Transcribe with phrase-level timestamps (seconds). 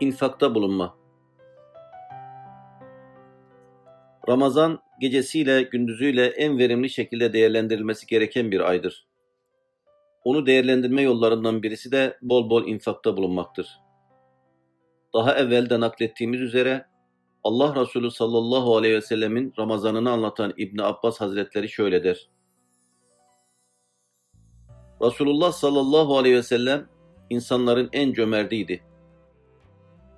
[0.00, 0.96] İnfakta bulunma.
[4.28, 9.06] Ramazan gecesiyle gündüzüyle en verimli şekilde değerlendirilmesi gereken bir aydır.
[10.24, 13.80] Onu değerlendirme yollarından birisi de bol bol infakta bulunmaktır.
[15.14, 16.86] Daha evvel de naklettiğimiz üzere
[17.44, 22.30] Allah Resulü sallallahu aleyhi ve sellemin Ramazanını anlatan İbni Abbas Hazretleri şöyle der.
[25.02, 26.88] Resulullah sallallahu aleyhi ve sellem
[27.30, 28.95] insanların en cömertiydi.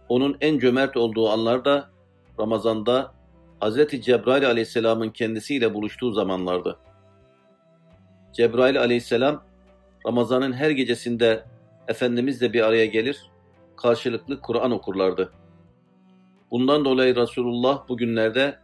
[0.09, 1.91] Onun en cömert olduğu anlarda
[2.41, 3.15] Ramazan'da
[3.63, 4.01] Hz.
[4.01, 6.79] Cebrail aleyhisselamın kendisiyle buluştuğu zamanlardı.
[8.33, 9.45] Cebrail aleyhisselam
[10.07, 11.45] Ramazan'ın her gecesinde
[11.89, 13.31] Efendimizle bir araya gelir,
[13.77, 15.33] karşılıklı Kur'an okurlardı.
[16.51, 18.59] Bundan dolayı Resulullah bugünlerde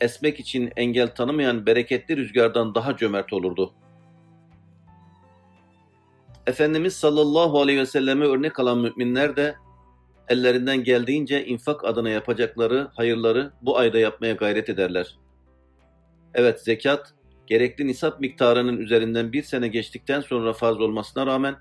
[0.00, 3.72] esmek için engel tanımayan bereketli rüzgardan daha cömert olurdu.
[6.46, 9.54] Efendimiz sallallahu aleyhi ve selleme örnek alan müminler de
[10.30, 15.18] ellerinden geldiğince infak adına yapacakları hayırları bu ayda yapmaya gayret ederler.
[16.34, 17.14] Evet zekat,
[17.46, 21.56] gerekli nisap miktarının üzerinden bir sene geçtikten sonra farz olmasına rağmen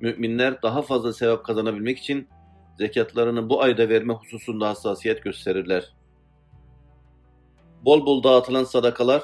[0.00, 2.28] müminler daha fazla sevap kazanabilmek için
[2.78, 5.94] zekatlarını bu ayda verme hususunda hassasiyet gösterirler.
[7.84, 9.22] Bol bol dağıtılan sadakalar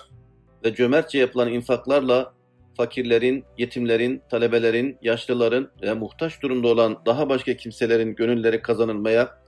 [0.64, 2.34] ve cömertçe yapılan infaklarla
[2.76, 9.38] fakirlerin, yetimlerin, talebelerin, yaşlıların ve muhtaç durumda olan daha başka kimselerin gönülleri kazanılmaya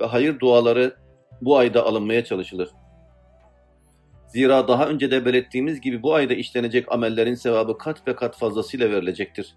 [0.00, 0.96] ve hayır duaları
[1.40, 2.68] bu ayda alınmaya çalışılır.
[4.28, 8.90] Zira daha önce de belirttiğimiz gibi bu ayda işlenecek amellerin sevabı kat ve kat fazlasıyla
[8.90, 9.56] verilecektir.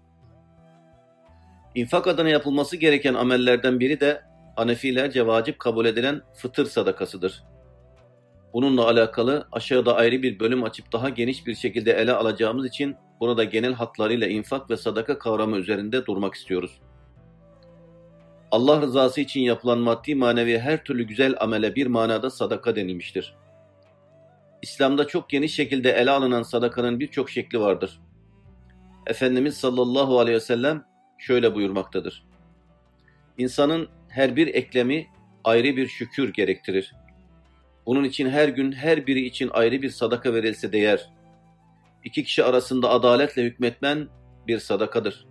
[1.74, 4.22] İnfak adına yapılması gereken amellerden biri de
[4.56, 7.44] Hanefilerce vacip kabul edilen fıtır sadakasıdır.
[8.56, 13.44] Bununla alakalı aşağıda ayrı bir bölüm açıp daha geniş bir şekilde ele alacağımız için burada
[13.44, 16.80] genel hatlarıyla infak ve sadaka kavramı üzerinde durmak istiyoruz.
[18.50, 23.34] Allah rızası için yapılan maddi manevi her türlü güzel amele bir manada sadaka denilmiştir.
[24.62, 28.00] İslam'da çok geniş şekilde ele alınan sadakanın birçok şekli vardır.
[29.06, 30.84] Efendimiz sallallahu aleyhi ve sellem
[31.18, 32.26] şöyle buyurmaktadır.
[33.38, 35.06] İnsanın her bir eklemi
[35.44, 36.94] ayrı bir şükür gerektirir.
[37.86, 41.10] Bunun için her gün her biri için ayrı bir sadaka verilse değer.
[42.04, 44.08] İki kişi arasında adaletle hükmetmen
[44.46, 45.26] bir sadakadır.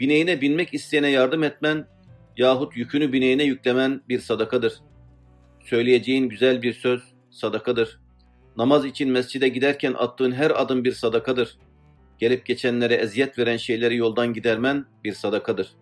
[0.00, 1.86] Bineğine binmek isteyene yardım etmen
[2.36, 4.80] yahut yükünü bineğine yüklemen bir sadakadır.
[5.60, 8.00] Söyleyeceğin güzel bir söz sadakadır.
[8.56, 11.58] Namaz için mescide giderken attığın her adım bir sadakadır.
[12.18, 15.72] Gelip geçenlere eziyet veren şeyleri yoldan gidermen bir sadakadır.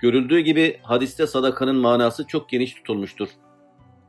[0.00, 3.28] Görüldüğü gibi hadiste sadakanın manası çok geniş tutulmuştur.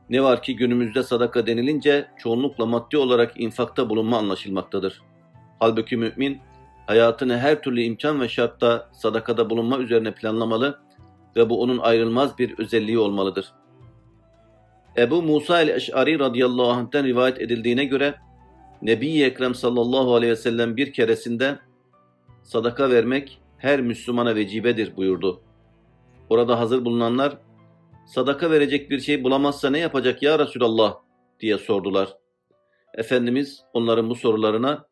[0.09, 5.01] Ne var ki günümüzde sadaka denilince çoğunlukla maddi olarak infakta bulunma anlaşılmaktadır.
[5.59, 6.39] Halbuki mümin
[6.85, 10.79] hayatını her türlü imkan ve şartta sadakada bulunma üzerine planlamalı
[11.35, 13.53] ve bu onun ayrılmaz bir özelliği olmalıdır.
[14.97, 18.15] Ebu Musa el-Eş'ari radıyallahu anh'ten rivayet edildiğine göre
[18.81, 21.59] Nebi-i Ekrem sallallahu aleyhi ve sellem bir keresinde
[22.43, 25.41] sadaka vermek her Müslümana vecibedir buyurdu.
[26.29, 27.37] Orada hazır bulunanlar
[28.07, 30.97] sadaka verecek bir şey bulamazsa ne yapacak ya Resulallah
[31.39, 32.17] diye sordular.
[32.93, 34.87] Efendimiz onların bu sorularına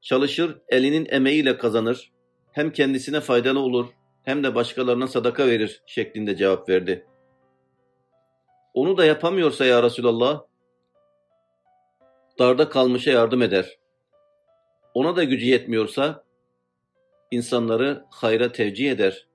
[0.00, 2.12] çalışır elinin emeğiyle kazanır
[2.52, 3.86] hem kendisine faydalı olur
[4.24, 7.06] hem de başkalarına sadaka verir şeklinde cevap verdi.
[8.74, 10.42] Onu da yapamıyorsa ya Resulallah
[12.38, 13.78] darda kalmışa yardım eder.
[14.94, 16.24] Ona da gücü yetmiyorsa
[17.30, 19.26] insanları hayra tevcih eder.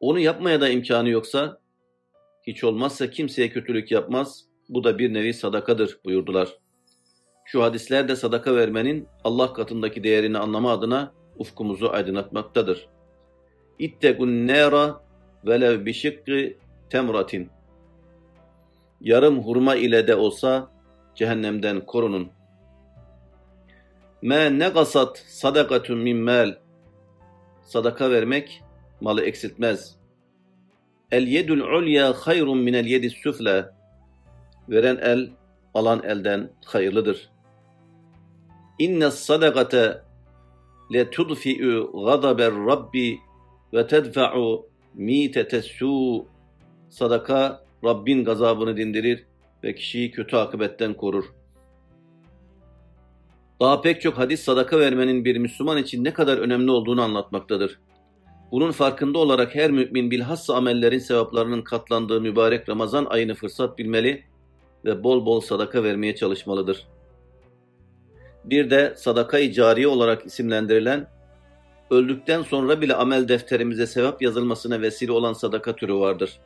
[0.00, 1.60] Onu yapmaya da imkanı yoksa
[2.48, 4.44] hiç olmazsa kimseye kötülük yapmaz.
[4.68, 6.56] Bu da bir nevi sadakadır buyurdular.
[7.44, 12.88] Şu hadisler de sadaka vermenin Allah katındaki değerini anlama adına ufkumuzu aydınlatmaktadır.
[13.78, 15.00] İttegun nera
[15.46, 16.58] velev bişikki
[16.90, 17.50] temratin.
[19.00, 20.70] Yarım hurma ile de olsa
[21.14, 22.30] cehennemden korunun.
[24.22, 26.54] Me negasat sadakatun min mal.
[27.64, 28.62] Sadaka vermek
[29.00, 29.97] malı eksiltmez.
[31.12, 33.66] El yedul ulya hayrun minel yedis süfle.
[34.68, 35.30] Veren el,
[35.74, 37.30] alan elden hayırlıdır.
[38.78, 40.02] İnne sadakate
[40.92, 43.18] le tudfi'u gadaber rabbi
[43.74, 45.62] ve tedfa'u mitete
[46.88, 49.24] Sadaka Rabbin gazabını dindirir
[49.64, 51.24] ve kişiyi kötü akıbetten korur.
[53.60, 57.78] Daha pek çok hadis sadaka vermenin bir Müslüman için ne kadar önemli olduğunu anlatmaktadır.
[58.52, 64.24] Bunun farkında olarak her mümin bilhassa amellerin sevaplarının katlandığı mübarek Ramazan ayını fırsat bilmeli
[64.84, 66.86] ve bol bol sadaka vermeye çalışmalıdır.
[68.44, 71.06] Bir de sadaka-i cariye olarak isimlendirilen
[71.90, 76.40] öldükten sonra bile amel defterimize sevap yazılmasına vesile olan sadaka türü vardır.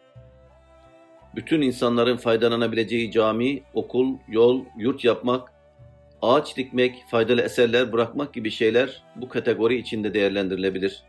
[1.37, 5.53] Bütün insanların faydalanabileceği cami, okul, yol, yurt yapmak,
[6.23, 11.03] ağaç dikmek, faydalı eserler bırakmak gibi şeyler bu kategori içinde değerlendirilebilir.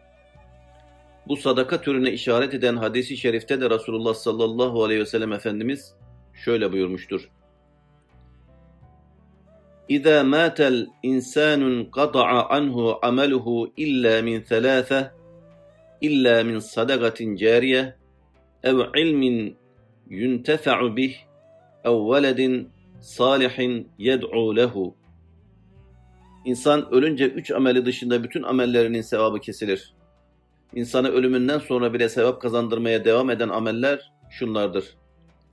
[1.27, 5.95] Bu sadaka türüne işaret eden hadisi şerifte de Resulullah sallallahu aleyhi ve sellem Efendimiz
[6.33, 7.29] şöyle buyurmuştur.
[9.89, 15.11] İza matel insanun qata'a anhu ameluhu illa min thalatha
[16.01, 17.95] illa min sadakatin cariye
[18.63, 19.57] ev ilmin
[20.09, 21.15] yuntefa'u bih
[21.83, 22.69] ev veledin
[23.01, 24.95] salihin yed'u lehu.
[26.45, 30.02] İnsan ölünce üç ameli dışında bütün amellerinin sevabı kesilir.''
[30.75, 34.97] İnsana ölümünden sonra bile sevap kazandırmaya devam eden ameller şunlardır.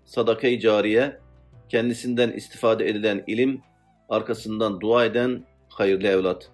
[0.04, 1.18] Sadaka-i cariye,
[1.68, 3.62] kendisinden istifade edilen ilim,
[4.08, 6.50] arkasından dua eden hayırlı evlat.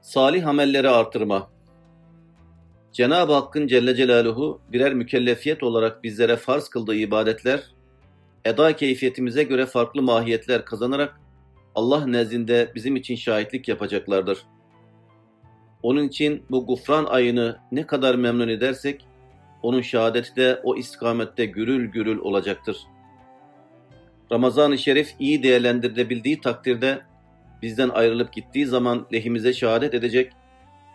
[0.00, 1.50] Salih amelleri artırma.
[2.92, 7.62] Cenab-ı Hakk'ın Celle Celaluhu birer mükellefiyet olarak bizlere farz kıldığı ibadetler,
[8.44, 11.20] eda keyfiyetimize göre farklı mahiyetler kazanarak
[11.74, 14.38] Allah nezdinde bizim için şahitlik yapacaklardır.
[15.82, 19.06] Onun için bu gufran ayını ne kadar memnun edersek,
[19.62, 22.76] onun şehadeti de o istikamette gürül gürül olacaktır.
[24.32, 27.00] Ramazan-ı Şerif iyi değerlendirilebildiği takdirde
[27.62, 30.32] bizden ayrılıp gittiği zaman lehimize şehadet edecek,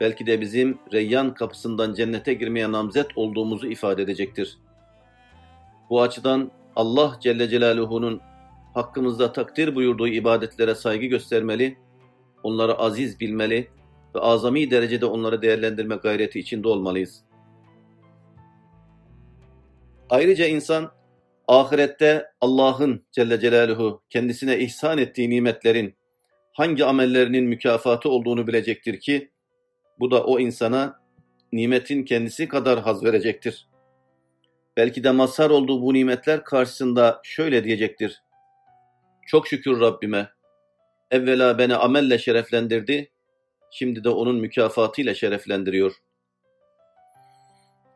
[0.02, 4.58] belki de bizim Reyyan kapısından cennete girmeye namzet olduğumuzu ifade edecektir.
[5.90, 8.22] Bu açıdan Allah Celle Celaluhu'nun
[8.74, 11.78] hakkımızda takdir buyurduğu ibadetlere saygı göstermeli,
[12.44, 13.68] onları aziz bilmeli
[14.18, 17.24] ve azami derecede onları değerlendirme gayreti içinde olmalıyız.
[20.10, 20.92] Ayrıca insan
[21.48, 25.96] ahirette Allah'ın Celle Celaluhu kendisine ihsan ettiği nimetlerin
[26.54, 29.32] hangi amellerinin mükafatı olduğunu bilecektir ki
[30.00, 31.00] bu da o insana
[31.52, 33.68] nimetin kendisi kadar haz verecektir.
[34.78, 38.22] Belki de mazhar olduğu bu nimetler karşısında şöyle diyecektir.
[39.28, 40.30] Çok şükür Rabbime.
[41.12, 43.12] Evvela beni amelle şereflendirdi,
[43.72, 45.94] şimdi de onun mükafatıyla şereflendiriyor.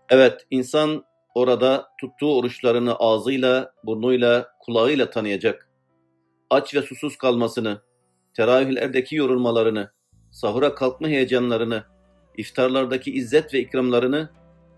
[0.10, 1.04] Evet, insan
[1.36, 5.70] orada tuttuğu oruçlarını ağzıyla, burnuyla, kulağıyla tanıyacak.
[6.50, 7.82] Aç ve susuz kalmasını,
[8.34, 9.92] teravihlerdeki yorulmalarını,
[10.32, 11.84] sahura kalkma heyecanlarını,
[12.38, 14.30] iftarlardaki izzet ve ikramlarını,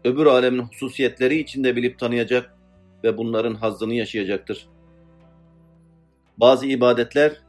[0.06, 2.58] öbür alemin hususiyetleri içinde bilip tanıyacak
[3.04, 4.68] ve bunların hazzını yaşayacaktır.
[6.38, 7.42] Bazı ibadetler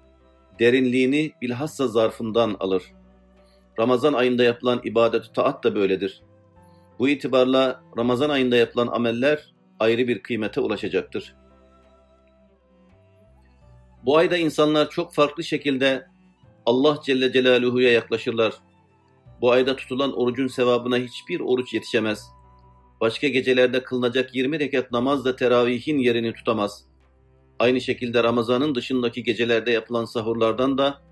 [0.58, 2.82] derinliğini bilhassa zarfından alır.
[3.78, 6.22] Ramazan ayında yapılan ibadet taat da böyledir.
[6.98, 11.34] Bu itibarla Ramazan ayında yapılan ameller ayrı bir kıymete ulaşacaktır.
[14.06, 16.06] Bu ayda insanlar çok farklı şekilde
[16.66, 18.54] Allah Celle Celaluhu'ya yaklaşırlar.
[19.40, 22.24] Bu ayda tutulan orucun sevabına hiçbir oruç yetişemez.
[23.00, 26.84] Başka gecelerde kılınacak 20 rekat namaz da teravihin yerini tutamaz.
[27.58, 31.02] Aynı şekilde Ramazan'ın dışındaki gecelerde yapılan sahurlardan da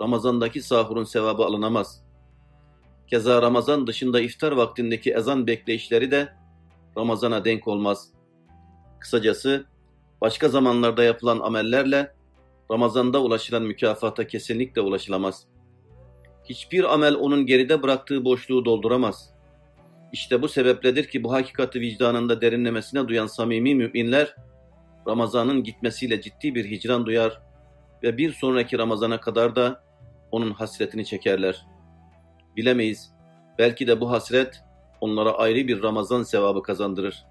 [0.00, 2.03] Ramazan'daki sahurun sevabı alınamaz.
[3.06, 6.28] Keza Ramazan dışında iftar vaktindeki ezan bekleyişleri de
[6.96, 8.08] Ramazan'a denk olmaz.
[9.00, 9.66] Kısacası
[10.20, 12.14] başka zamanlarda yapılan amellerle
[12.70, 15.46] Ramazan'da ulaşılan mükafata kesinlikle ulaşılamaz.
[16.44, 19.34] Hiçbir amel onun geride bıraktığı boşluğu dolduramaz.
[20.12, 24.36] İşte bu sebepledir ki bu hakikati vicdanında derinlemesine duyan samimi müminler
[25.08, 27.40] Ramazan'ın gitmesiyle ciddi bir hicran duyar
[28.02, 29.84] ve bir sonraki Ramazan'a kadar da
[30.30, 31.66] onun hasretini çekerler.
[32.56, 33.10] Bilemeyiz,
[33.58, 34.62] belki de bu hasret
[35.00, 37.24] onlara ayrı bir Ramazan sevabı kazandırır.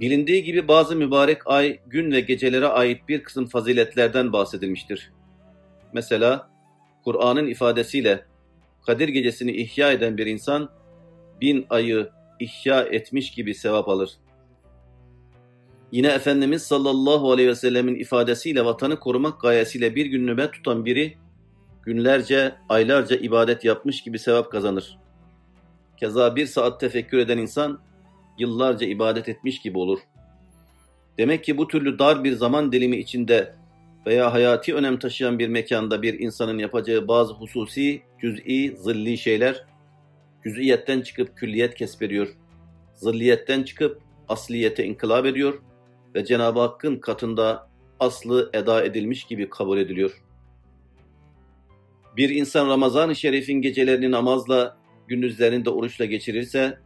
[0.00, 5.12] Bilindiği gibi bazı mübarek ay, gün ve gecelere ait bir kısım faziletlerden bahsedilmiştir.
[5.92, 6.50] Mesela
[7.04, 8.24] Kur'an'ın ifadesiyle
[8.86, 10.70] Kadir gecesini ihya eden bir insan
[11.40, 14.10] bin ayı ihya etmiş gibi sevap alır.
[15.92, 21.16] Yine Efendimiz sallallahu aleyhi ve sellemin ifadesiyle vatanı korumak gayesiyle bir gün nöbet tutan biri
[21.86, 24.98] günlerce, aylarca ibadet yapmış gibi sevap kazanır.
[25.96, 27.80] Keza bir saat tefekkür eden insan
[28.38, 29.98] yıllarca ibadet etmiş gibi olur.
[31.18, 33.54] Demek ki bu türlü dar bir zaman dilimi içinde
[34.06, 39.64] veya hayati önem taşıyan bir mekanda bir insanın yapacağı bazı hususi, cüz'i, zilli şeyler
[40.44, 42.28] cüz'iyetten çıkıp külliyet kesbediyor.
[42.94, 45.62] Zilliyetten çıkıp asliyete inkılap ediyor
[46.14, 47.68] ve Cenab-ı Hakk'ın katında
[48.00, 50.25] aslı eda edilmiş gibi kabul ediliyor.
[52.16, 54.76] Bir insan Ramazan-ı Şerif'in gecelerini namazla,
[55.08, 56.78] gündüzlerini de oruçla geçirirse,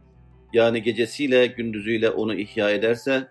[0.53, 3.27] yani gecesiyle gündüzüyle onu ihya ederse,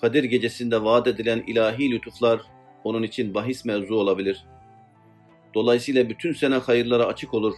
[0.00, 2.40] Kadir gecesinde vaat edilen ilahi lütuflar
[2.84, 4.44] onun için bahis mevzu olabilir.
[5.54, 7.54] Dolayısıyla bütün sene hayırlara açık olur.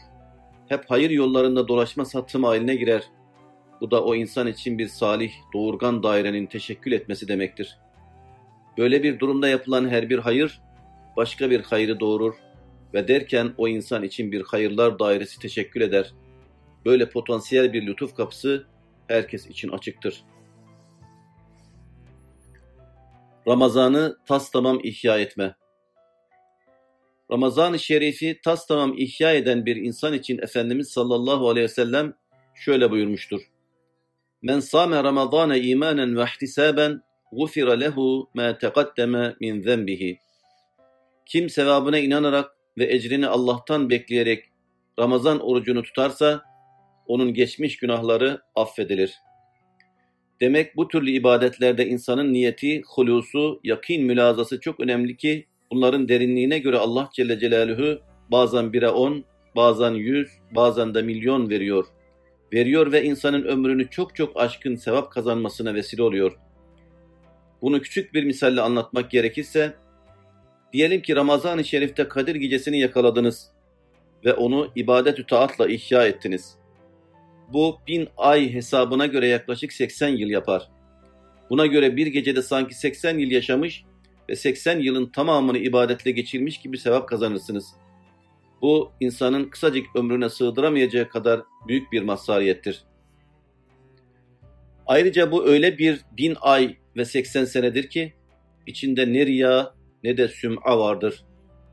[0.69, 3.03] Hep hayır yollarında dolaşma satım haline girer.
[3.81, 7.79] Bu da o insan için bir salih, doğurgan dairenin teşekkül etmesi demektir.
[8.79, 10.61] Böyle bir durumda yapılan her bir hayır,
[11.17, 12.35] başka bir hayrı doğurur
[12.95, 16.13] ve derken o insan için bir hayırlar dairesi teşekkül eder.
[16.85, 18.67] Böyle potansiyel bir lütuf kapısı
[19.09, 20.25] herkes için açıktır.
[23.49, 25.55] Ramazanı tas tamam ihya etme.
[27.31, 32.15] Ramazan-ı Şerif'i tas tamam ihya eden bir insan için Efendimiz sallallahu aleyhi ve sellem
[32.55, 33.41] şöyle buyurmuştur.
[34.43, 40.19] Men sâme Ramazâne imanen ve ihtisaben gufira lehu ma teqaddeme min zenbihi.
[41.27, 44.45] Kim sevabına inanarak ve ecrini Allah'tan bekleyerek
[44.99, 46.43] Ramazan orucunu tutarsa
[47.07, 49.15] onun geçmiş günahları affedilir.
[50.41, 56.79] Demek bu türlü ibadetlerde insanın niyeti, hulusu, yakin mülazası çok önemli ki bunların derinliğine göre
[56.79, 58.01] Allah Celle Celaluhu
[58.31, 59.25] bazen bire on,
[59.57, 61.87] bazen yüz, bazen de milyon veriyor.
[62.53, 66.39] Veriyor ve insanın ömrünü çok çok aşkın sevap kazanmasına vesile oluyor.
[67.63, 69.75] Bunu küçük bir misalle anlatmak gerekirse,
[70.73, 73.51] diyelim ki Ramazan-ı Şerif'te Kadir gecesini yakaladınız
[74.25, 76.55] ve onu ibadet-ü taatla ihya ettiniz.
[77.53, 80.69] Bu bin ay hesabına göre yaklaşık 80 yıl yapar.
[81.51, 83.85] Buna göre bir gecede sanki 80 yıl yaşamış
[84.29, 87.67] ve 80 yılın tamamını ibadetle geçirmiş gibi sevap kazanırsınız.
[88.63, 92.85] Bu insanın kısacık ömrüne sığdıramayacağı kadar büyük bir mazhariyettir.
[94.87, 98.13] Ayrıca bu öyle bir bin ay ve 80 senedir ki
[98.67, 101.25] içinde ne riya ne de süm'a vardır.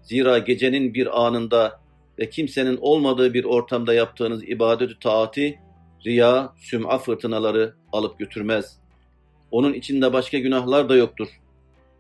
[0.02, 1.80] Zira gecenin bir anında
[2.20, 5.60] ve kimsenin olmadığı bir ortamda yaptığınız ibadet-ü taati
[6.06, 8.80] riya, süm'a fırtınaları alıp götürmez.
[9.52, 11.28] Onun içinde başka günahlar da yoktur.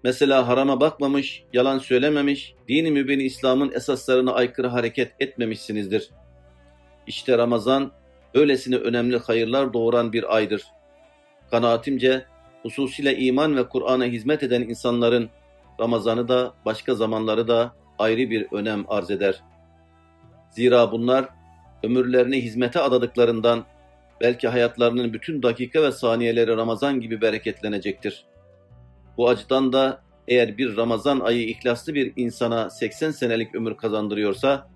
[0.03, 6.09] Mesela harama bakmamış, yalan söylememiş, dini mübini İslam'ın esaslarına aykırı hareket etmemişsinizdir.
[7.07, 7.91] İşte Ramazan,
[8.33, 10.63] öylesine önemli hayırlar doğuran bir aydır.
[11.51, 12.25] Kanaatimce,
[12.63, 15.29] hususiyle iman ve Kur'an'a hizmet eden insanların
[15.79, 19.43] Ramazan'ı da başka zamanları da ayrı bir önem arz eder.
[20.49, 21.29] Zira bunlar
[21.83, 23.65] ömürlerini hizmete adadıklarından
[24.21, 28.25] belki hayatlarının bütün dakika ve saniyeleri Ramazan gibi bereketlenecektir.
[29.17, 34.67] Bu açıdan da eğer bir Ramazan ayı ihlaslı bir insana 80 senelik ömür kazandırıyorsa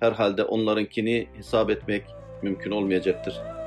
[0.00, 2.04] herhalde onlarınkini hesap etmek
[2.42, 3.63] mümkün olmayacaktır.''